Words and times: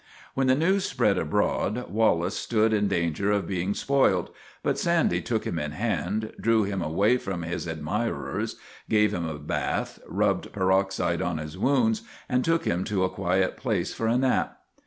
When 0.33 0.47
the 0.47 0.55
news 0.55 0.85
spread 0.85 1.19
abroad 1.19 1.85
Wallace 1.87 2.35
stood 2.35 2.73
in 2.73 2.87
danger 2.87 3.29
of 3.31 3.45
being 3.45 3.75
spoiled, 3.75 4.31
but 4.63 4.79
Sandy 4.79 5.21
took 5.21 5.45
him 5.45 5.59
in 5.59 5.73
hand, 5.73 6.33
drew 6.41 6.63
him 6.63 6.81
away 6.81 7.17
from 7.17 7.43
his 7.43 7.67
admirers, 7.67 8.55
gave 8.89 9.13
him 9.13 9.27
a 9.29 9.37
bath, 9.37 9.99
rubbed 10.07 10.51
peroxide 10.53 11.21
in 11.21 11.37
his 11.37 11.55
wounds, 11.55 12.01
and 12.27 12.43
took 12.43 12.65
him 12.65 12.83
to 12.85 13.03
a 13.03 13.11
quiet 13.11 13.57
place 13.57 13.93
for 13.93 14.07
a 14.07 14.17
nap. 14.17 14.57